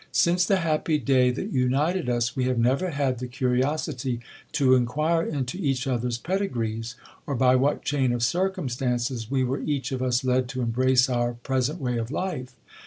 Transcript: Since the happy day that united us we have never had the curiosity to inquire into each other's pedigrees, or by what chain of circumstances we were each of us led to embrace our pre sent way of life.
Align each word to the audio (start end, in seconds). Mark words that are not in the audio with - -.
Since 0.11 0.45
the 0.45 0.55
happy 0.61 0.97
day 0.97 1.29
that 1.29 1.51
united 1.53 2.09
us 2.09 2.35
we 2.35 2.45
have 2.45 2.57
never 2.57 2.89
had 2.89 3.19
the 3.19 3.27
curiosity 3.27 4.19
to 4.53 4.73
inquire 4.73 5.21
into 5.21 5.59
each 5.59 5.85
other's 5.85 6.17
pedigrees, 6.17 6.95
or 7.27 7.35
by 7.35 7.55
what 7.55 7.83
chain 7.85 8.11
of 8.11 8.23
circumstances 8.23 9.29
we 9.29 9.43
were 9.43 9.61
each 9.61 9.91
of 9.91 10.01
us 10.01 10.23
led 10.23 10.49
to 10.49 10.61
embrace 10.63 11.07
our 11.07 11.33
pre 11.33 11.61
sent 11.61 11.79
way 11.79 11.97
of 11.99 12.09
life. 12.09 12.55